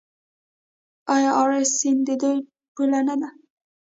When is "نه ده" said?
3.07-3.29